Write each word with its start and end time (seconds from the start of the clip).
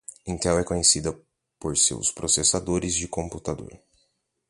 Intel 0.31 0.55
é 0.57 0.63
conhecida 0.71 1.11
por 1.59 1.77
seus 1.77 2.09
processadores 2.09 2.95
de 2.95 3.07
computador. 3.07 3.73